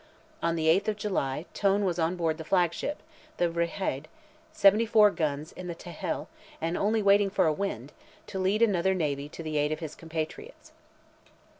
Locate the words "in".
5.51-5.67